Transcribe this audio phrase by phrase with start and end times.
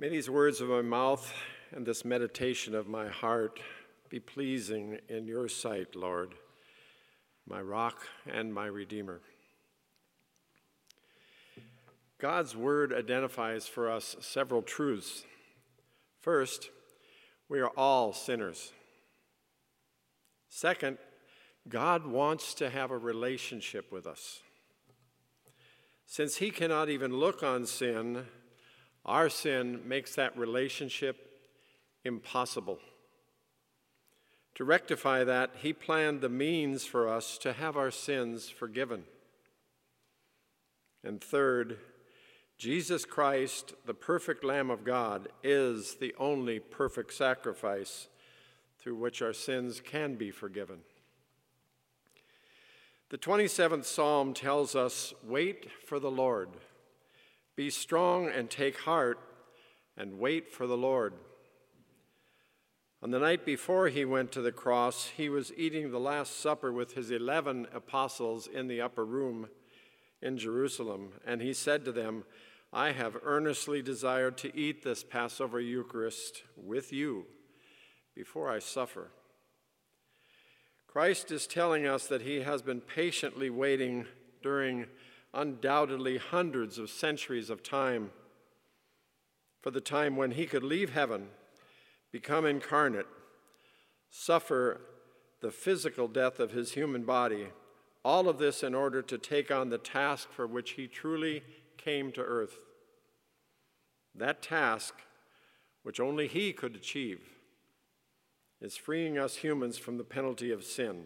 [0.00, 1.34] May these words of my mouth
[1.74, 3.58] and this meditation of my heart
[4.08, 6.36] be pleasing in your sight, Lord,
[7.48, 9.20] my rock and my redeemer.
[12.20, 15.24] God's word identifies for us several truths.
[16.20, 16.70] First,
[17.48, 18.72] we are all sinners.
[20.48, 20.98] Second,
[21.68, 24.42] God wants to have a relationship with us.
[26.06, 28.26] Since he cannot even look on sin,
[29.08, 31.48] our sin makes that relationship
[32.04, 32.78] impossible.
[34.54, 39.04] To rectify that, he planned the means for us to have our sins forgiven.
[41.04, 41.78] And third,
[42.58, 48.08] Jesus Christ, the perfect Lamb of God, is the only perfect sacrifice
[48.78, 50.78] through which our sins can be forgiven.
[53.10, 56.50] The 27th Psalm tells us wait for the Lord.
[57.58, 59.18] Be strong and take heart
[59.96, 61.14] and wait for the Lord.
[63.02, 66.72] On the night before he went to the cross, he was eating the Last Supper
[66.72, 69.48] with his 11 apostles in the upper room
[70.22, 72.22] in Jerusalem, and he said to them,
[72.72, 77.26] I have earnestly desired to eat this Passover Eucharist with you
[78.14, 79.10] before I suffer.
[80.86, 84.06] Christ is telling us that he has been patiently waiting
[84.44, 84.86] during
[85.34, 88.10] undoubtedly hundreds of centuries of time,
[89.60, 91.28] for the time when he could leave heaven,
[92.12, 93.06] become incarnate,
[94.10, 94.80] suffer
[95.40, 97.48] the physical death of his human body,
[98.04, 101.42] all of this in order to take on the task for which he truly
[101.76, 102.58] came to earth.
[104.14, 104.94] That task,
[105.82, 107.20] which only he could achieve,
[108.60, 111.04] is freeing us humans from the penalty of sin.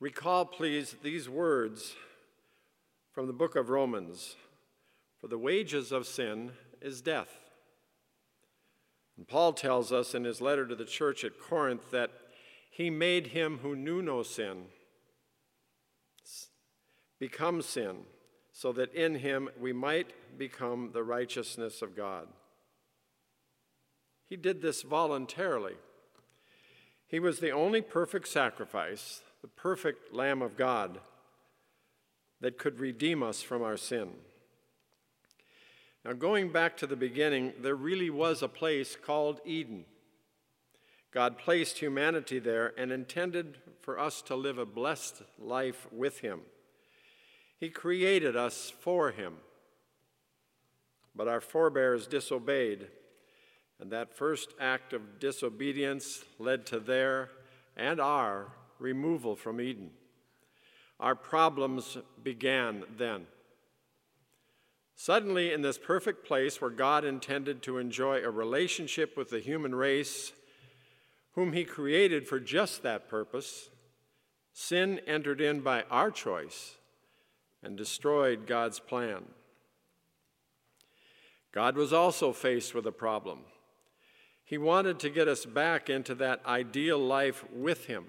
[0.00, 1.94] Recall, please, these words
[3.18, 4.36] from the book of Romans
[5.20, 7.50] For the wages of sin is death.
[9.16, 12.12] And Paul tells us in his letter to the church at Corinth that
[12.70, 14.66] he made him who knew no sin
[17.18, 18.02] become sin,
[18.52, 22.28] so that in him we might become the righteousness of God.
[24.28, 25.74] He did this voluntarily.
[27.08, 31.00] He was the only perfect sacrifice, the perfect Lamb of God
[32.40, 34.10] that could redeem us from our sin.
[36.04, 39.84] Now, going back to the beginning, there really was a place called Eden.
[41.10, 46.40] God placed humanity there and intended for us to live a blessed life with Him.
[47.58, 49.38] He created us for Him.
[51.16, 52.86] But our forebears disobeyed,
[53.80, 57.30] and that first act of disobedience led to their
[57.76, 59.90] and our removal from Eden.
[61.00, 63.26] Our problems began then.
[64.96, 69.74] Suddenly, in this perfect place where God intended to enjoy a relationship with the human
[69.74, 70.32] race,
[71.34, 73.70] whom He created for just that purpose,
[74.52, 76.74] sin entered in by our choice
[77.62, 79.22] and destroyed God's plan.
[81.52, 83.40] God was also faced with a problem.
[84.44, 88.06] He wanted to get us back into that ideal life with Him.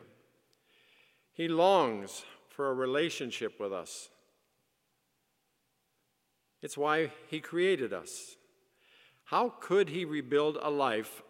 [1.34, 2.26] He longs
[2.60, 4.10] for a relationship with us.
[6.62, 8.36] It's why He created us.
[9.24, 11.24] How could He rebuild a life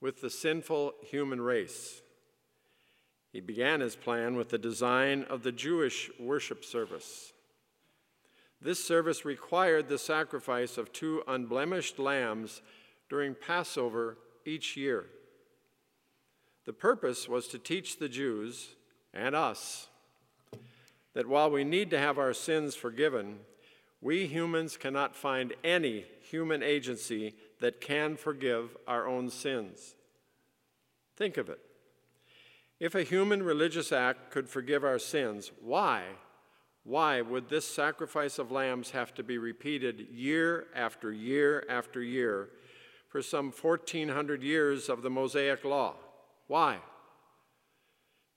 [0.00, 2.02] with the sinful human race?
[3.32, 7.32] He began His plan with the design of the Jewish worship service.
[8.60, 12.62] This service required the sacrifice of two unblemished lambs
[13.10, 15.06] during Passover each year.
[16.64, 18.76] The purpose was to teach the Jews
[19.12, 19.88] and us
[21.14, 23.38] that while we need to have our sins forgiven,
[24.00, 29.94] we humans cannot find any human agency that can forgive our own sins.
[31.16, 31.60] Think of it.
[32.80, 36.02] If a human religious act could forgive our sins, why?
[36.82, 42.50] Why would this sacrifice of lambs have to be repeated year after year after year
[43.08, 45.94] for some 1400 years of the Mosaic Law?
[46.46, 46.78] Why?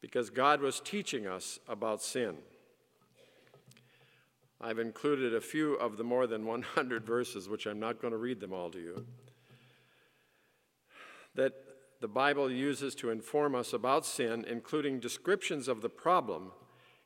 [0.01, 2.37] Because God was teaching us about sin.
[4.59, 8.17] I've included a few of the more than 100 verses, which I'm not going to
[8.17, 9.05] read them all to you,
[11.35, 11.53] that
[12.01, 16.51] the Bible uses to inform us about sin, including descriptions of the problem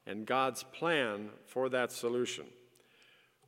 [0.06, 2.46] and God's plan for that solution.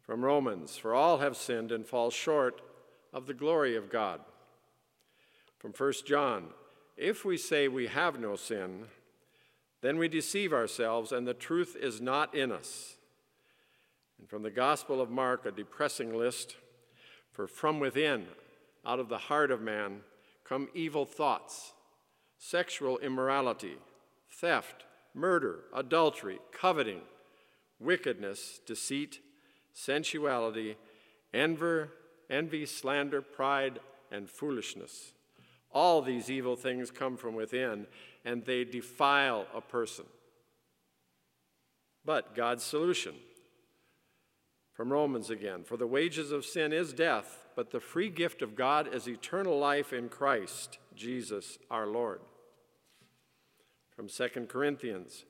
[0.02, 2.62] From Romans, for all have sinned and fall short
[3.14, 4.20] of the glory of God.
[5.60, 6.48] From 1 John,
[6.98, 8.88] if we say we have no sin,
[9.82, 12.98] then we deceive ourselves and the truth is not in us.
[14.24, 16.56] And from the Gospel of Mark, a depressing list
[17.34, 18.28] For from within,
[18.86, 20.00] out of the heart of man,
[20.46, 21.74] come evil thoughts,
[22.38, 23.76] sexual immorality,
[24.32, 27.02] theft, murder, adultery, coveting,
[27.82, 29.20] wickedness, deceit,
[29.74, 30.78] sensuality,
[31.34, 31.90] envy,
[32.30, 35.12] envy, slander, pride, and foolishness.
[35.70, 37.88] All these evil things come from within,
[38.24, 40.06] and they defile a person.
[42.06, 43.16] But God's solution
[44.74, 48.56] from Romans again For the wages of sin is death, but the free gift of
[48.56, 52.20] God is eternal life in Christ Jesus our Lord.
[53.96, 55.26] From 2 Corinthians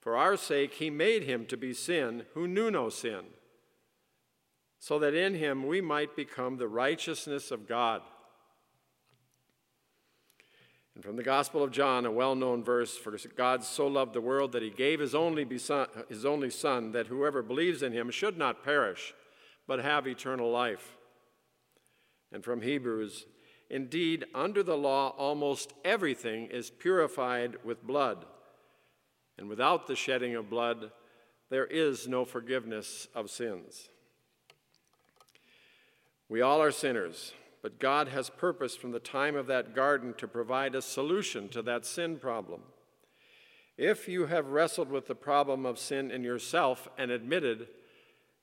[0.00, 3.24] For our sake he made him to be sin who knew no sin,
[4.78, 8.02] so that in him we might become the righteousness of God.
[10.96, 14.20] And from the Gospel of John, a well known verse For God so loved the
[14.22, 18.10] world that he gave his only, son, his only Son, that whoever believes in him
[18.10, 19.12] should not perish,
[19.68, 20.96] but have eternal life.
[22.32, 23.26] And from Hebrews,
[23.68, 28.24] Indeed, under the law, almost everything is purified with blood.
[29.36, 30.92] And without the shedding of blood,
[31.50, 33.90] there is no forgiveness of sins.
[36.30, 37.34] We all are sinners.
[37.66, 41.62] But God has purposed from the time of that garden to provide a solution to
[41.62, 42.60] that sin problem.
[43.76, 47.66] If you have wrestled with the problem of sin in yourself and admitted,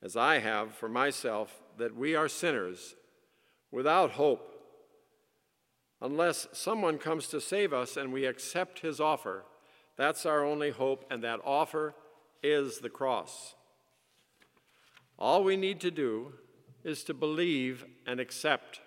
[0.02, 2.96] as I have for myself, that we are sinners
[3.72, 4.62] without hope,
[6.02, 9.46] unless someone comes to save us and we accept his offer,
[9.96, 11.96] that's our only hope, and that offer
[12.44, 13.56] is the cross.
[15.18, 16.34] All we need to do
[16.84, 18.82] is to believe and accept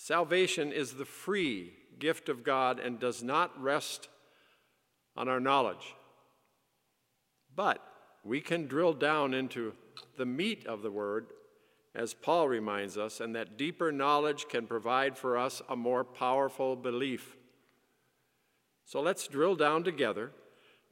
[0.00, 4.08] Salvation is the free gift of God and does not rest
[5.16, 5.96] on our knowledge.
[7.56, 7.82] But
[8.22, 9.72] we can drill down into
[10.16, 11.26] the meat of the word,
[11.96, 16.76] as Paul reminds us, and that deeper knowledge can provide for us a more powerful
[16.76, 17.36] belief.
[18.84, 20.30] So let's drill down together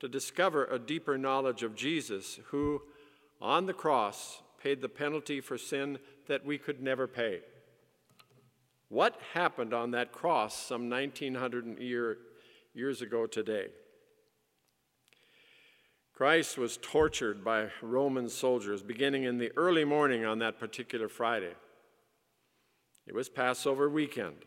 [0.00, 2.82] to discover a deeper knowledge of Jesus, who
[3.40, 7.42] on the cross paid the penalty for sin that we could never pay.
[8.88, 12.18] What happened on that cross some 1900 year,
[12.72, 13.68] years ago today?
[16.14, 21.52] Christ was tortured by Roman soldiers beginning in the early morning on that particular Friday.
[23.06, 24.44] It was Passover weekend.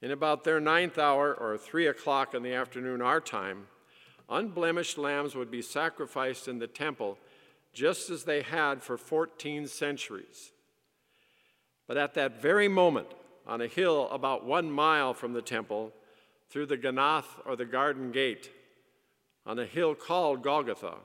[0.00, 3.66] In about their ninth hour, or three o'clock in the afternoon, our time,
[4.30, 7.18] unblemished lambs would be sacrificed in the temple
[7.72, 10.52] just as they had for 14 centuries.
[11.88, 13.08] But at that very moment,
[13.46, 15.92] on a hill about one mile from the temple,
[16.50, 18.50] through the Ganath or the Garden Gate,
[19.46, 20.96] on a hill called Golgotha,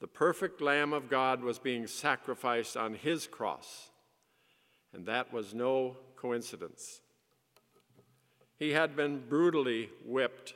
[0.00, 3.90] the perfect Lamb of God was being sacrificed on his cross.
[4.94, 7.00] And that was no coincidence.
[8.58, 10.54] He had been brutally whipped.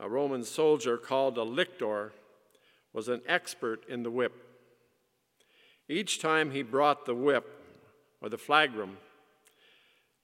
[0.00, 2.12] A Roman soldier called a lictor
[2.94, 4.32] was an expert in the whip.
[5.88, 7.63] Each time he brought the whip,
[8.24, 8.96] or the flagrum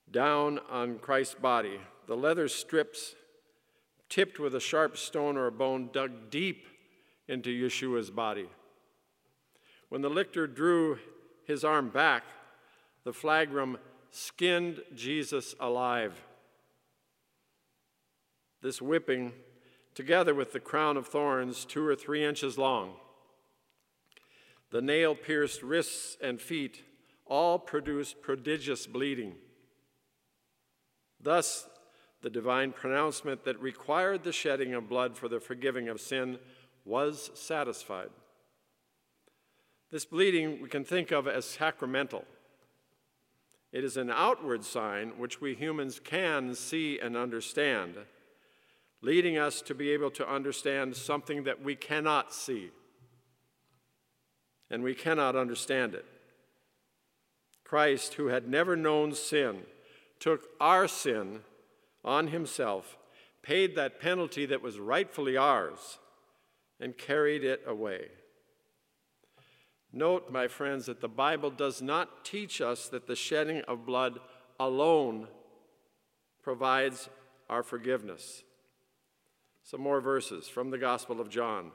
[0.09, 1.79] down on Christ's body.
[2.07, 3.13] The leather strips,
[4.09, 6.65] tipped with a sharp stone or a bone, dug deep
[7.27, 8.47] into Yeshua's body.
[9.89, 10.97] When the lictor drew
[11.45, 12.23] his arm back,
[13.03, 13.77] the flagrum
[14.09, 16.19] skinned Jesus alive.
[18.63, 19.31] This whipping,
[19.93, 22.93] together with the crown of thorns, two or three inches long,
[24.71, 26.81] the nail pierced wrists and feet,
[27.31, 29.33] all produced prodigious bleeding.
[31.17, 31.69] Thus,
[32.21, 36.39] the divine pronouncement that required the shedding of blood for the forgiving of sin
[36.83, 38.09] was satisfied.
[39.91, 42.25] This bleeding we can think of as sacramental.
[43.71, 47.95] It is an outward sign which we humans can see and understand,
[49.01, 52.71] leading us to be able to understand something that we cannot see
[54.69, 56.05] and we cannot understand it.
[57.71, 59.61] Christ, who had never known sin,
[60.19, 61.39] took our sin
[62.03, 62.97] on himself,
[63.43, 65.97] paid that penalty that was rightfully ours,
[66.81, 68.07] and carried it away.
[69.93, 74.19] Note, my friends, that the Bible does not teach us that the shedding of blood
[74.59, 75.29] alone
[76.43, 77.07] provides
[77.49, 78.43] our forgiveness.
[79.63, 81.71] Some more verses from the Gospel of John.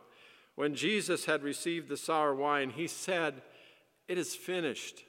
[0.56, 3.40] When Jesus had received the sour wine, he said,
[4.08, 5.06] It is finished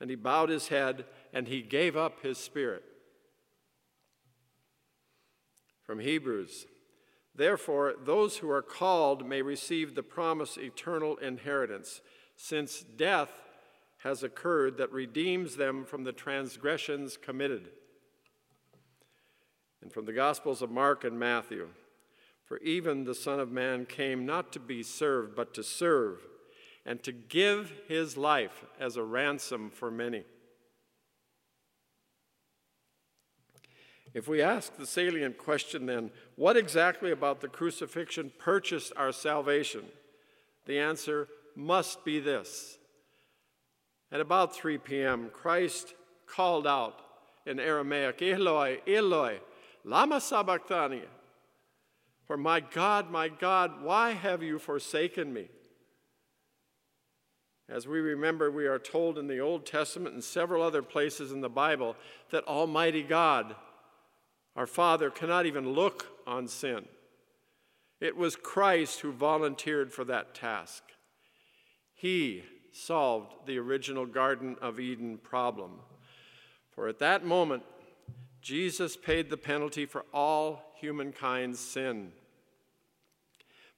[0.00, 2.82] and he bowed his head and he gave up his spirit.
[5.82, 6.66] From Hebrews,
[7.34, 12.00] therefore, those who are called may receive the promised eternal inheritance.
[12.36, 13.30] since death
[13.98, 17.70] has occurred that redeems them from the transgressions committed.
[19.82, 21.68] And from the Gospels of Mark and Matthew,
[22.44, 26.26] for even the Son of Man came not to be served, but to serve,
[26.86, 30.22] and to give his life as a ransom for many.
[34.14, 39.82] If we ask the salient question then, what exactly about the crucifixion purchased our salvation?
[40.64, 42.78] The answer must be this.
[44.12, 45.92] At about 3 p.m., Christ
[46.26, 47.00] called out
[47.44, 49.40] in Aramaic, Eloi, Eloi,
[49.84, 51.02] lama sabachthani?
[52.26, 55.48] For my God, my God, why have you forsaken me?
[57.68, 61.40] As we remember, we are told in the Old Testament and several other places in
[61.40, 61.96] the Bible
[62.30, 63.56] that Almighty God,
[64.54, 66.86] our Father, cannot even look on sin.
[68.00, 70.84] It was Christ who volunteered for that task.
[71.94, 75.80] He solved the original Garden of Eden problem.
[76.70, 77.64] For at that moment,
[78.40, 82.12] Jesus paid the penalty for all humankind's sin.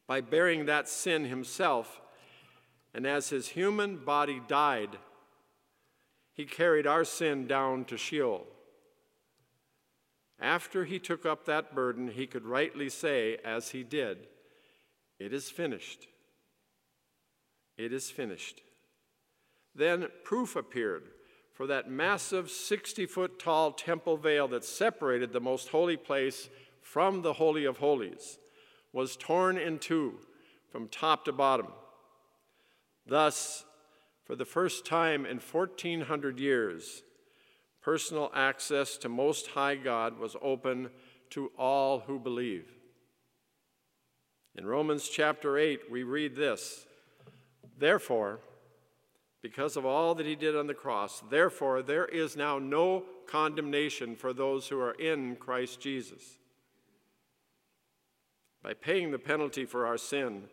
[0.06, 2.00] By bearing that sin himself,
[2.94, 4.98] and as his human body died,
[6.34, 8.46] he carried our sin down to Sheol.
[10.40, 14.28] After he took up that burden, he could rightly say, as he did,
[15.18, 16.06] It is finished.
[17.76, 18.60] It is finished.
[19.74, 21.04] Then proof appeared
[21.52, 26.48] for that massive 60 foot tall temple veil that separated the most holy place
[26.82, 28.38] from the Holy of Holies
[28.92, 30.14] was torn in two
[30.70, 31.66] from top to bottom.
[33.08, 33.64] Thus,
[34.24, 37.02] for the first time in 1400 years,
[37.80, 40.90] personal access to Most High God was open
[41.30, 42.66] to all who believe.
[44.54, 46.86] In Romans chapter 8, we read this
[47.78, 48.40] Therefore,
[49.40, 54.16] because of all that he did on the cross, therefore, there is now no condemnation
[54.16, 56.38] for those who are in Christ Jesus.
[58.62, 60.48] By paying the penalty for our sin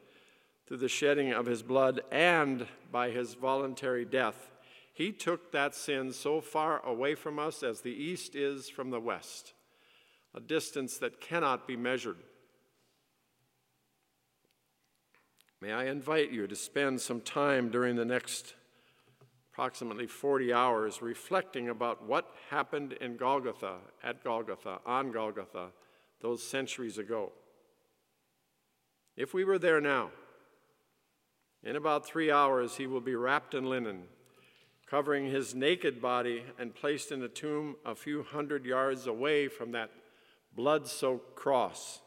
[0.68, 4.52] through the shedding of his blood and by his voluntary death,
[4.94, 9.00] he took that sin so far away from us as the east is from the
[9.00, 9.54] west,
[10.34, 12.18] a distance that cannot be measured.
[15.62, 18.56] May I invite you to spend some time during the next
[19.52, 25.70] approximately 40 hours reflecting about what happened in Golgotha, at Golgotha, on Golgotha,
[26.22, 27.32] those centuries ago.
[29.16, 30.12] If we were there now,
[31.66, 34.04] in about three hours, he will be wrapped in linen,
[34.86, 39.72] covering his naked body and placed in a tomb a few hundred yards away from
[39.72, 39.90] that
[40.56, 42.02] blood soaked cross.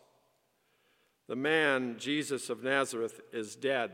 [1.27, 3.91] The man, Jesus of Nazareth, is dead.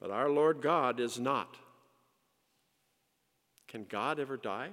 [0.00, 1.56] But our Lord God is not.
[3.68, 4.70] Can God ever die?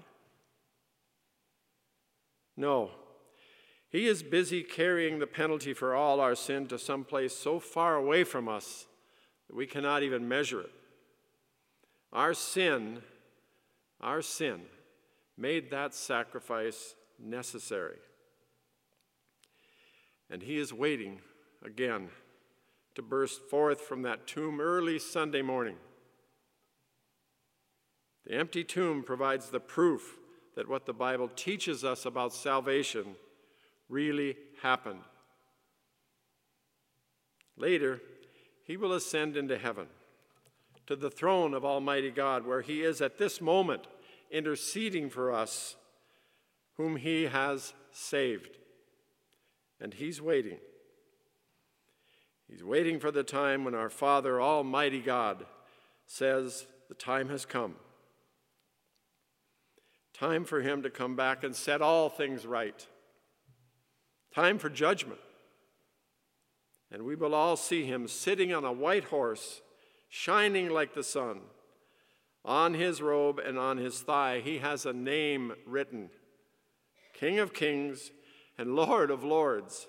[2.58, 2.90] No.
[3.90, 7.96] He is busy carrying the penalty for all our sin to some place so far
[7.96, 8.86] away from us
[9.48, 10.72] that we cannot even measure it.
[12.12, 13.02] Our sin,
[14.02, 14.62] our sin,
[15.38, 17.98] made that sacrifice necessary.
[20.30, 21.22] And he is waiting
[21.64, 22.10] again
[22.96, 25.78] to burst forth from that tomb early Sunday morning.
[28.26, 30.18] The empty tomb provides the proof
[30.56, 33.16] that what the Bible teaches us about salvation
[33.90, 35.02] really happened.
[37.56, 38.02] Later,
[38.64, 39.88] he will ascend into heaven
[40.86, 43.88] to the throne of Almighty God, where he is at this moment
[44.32, 45.76] interceding for us,
[46.76, 48.58] whom he has saved
[49.80, 50.58] and He's waiting.
[52.50, 55.46] He's waiting for the time when our Father, Almighty God,
[56.06, 57.76] says, The time has come.
[60.14, 62.88] Time for Him to come back and set all things right.
[64.38, 65.20] Time for judgment.
[66.92, 69.62] And we will all see Him sitting on a white horse,
[70.10, 71.40] shining like the sun.
[72.46, 76.12] On his robe and on his thigh, he has a name written
[77.16, 78.12] King of Kings
[78.60, 79.88] and Lord of Lords.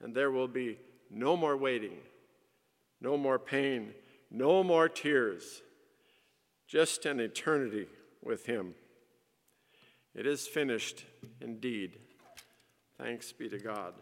[0.00, 0.78] And there will be
[1.10, 1.98] no more waiting,
[3.02, 3.92] no more pain,
[4.30, 5.60] no more tears,
[6.66, 7.86] just an eternity
[8.24, 8.74] with Him.
[10.14, 11.04] It is finished
[11.38, 11.98] indeed.
[13.02, 13.94] Thanks be to God.